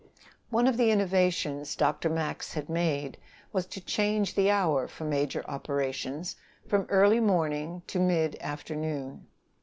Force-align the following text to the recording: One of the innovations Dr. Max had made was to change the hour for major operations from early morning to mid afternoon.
One 0.49 0.65
of 0.65 0.77
the 0.77 0.89
innovations 0.89 1.75
Dr. 1.75 2.09
Max 2.09 2.53
had 2.55 2.69
made 2.69 3.19
was 3.53 3.67
to 3.67 3.79
change 3.79 4.33
the 4.33 4.49
hour 4.49 4.87
for 4.87 5.03
major 5.03 5.47
operations 5.47 6.37
from 6.67 6.87
early 6.89 7.19
morning 7.19 7.83
to 7.85 7.99
mid 7.99 8.35
afternoon. 8.41 9.27